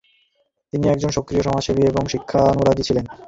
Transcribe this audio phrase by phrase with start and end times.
[0.73, 3.05] তিনি একজন সক্রিয় সামাজসেবী এবং শিক্ষানুরাগী ছিলেন।